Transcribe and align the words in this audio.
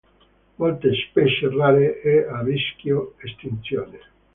Molte 0.55 0.95
specie 0.95 1.47
rare 1.55 2.01
e 2.01 2.27
a 2.27 2.41
rischio 2.41 3.13
estinzione. 3.19 3.99